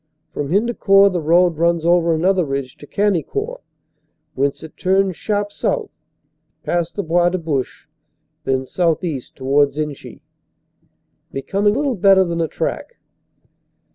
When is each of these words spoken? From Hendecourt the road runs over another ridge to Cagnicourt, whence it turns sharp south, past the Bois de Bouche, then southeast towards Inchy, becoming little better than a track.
From 0.31 0.49
Hendecourt 0.49 1.13
the 1.13 1.21
road 1.21 1.59
runs 1.59 1.85
over 1.85 2.11
another 2.15 2.43
ridge 2.43 2.75
to 2.77 2.87
Cagnicourt, 2.87 3.61
whence 4.33 4.63
it 4.63 4.75
turns 4.75 5.15
sharp 5.15 5.51
south, 5.53 5.91
past 6.63 6.95
the 6.95 7.03
Bois 7.03 7.29
de 7.29 7.37
Bouche, 7.37 7.87
then 8.43 8.65
southeast 8.65 9.35
towards 9.35 9.77
Inchy, 9.77 10.23
becoming 11.31 11.75
little 11.75 11.93
better 11.93 12.23
than 12.23 12.41
a 12.41 12.47
track. 12.47 12.95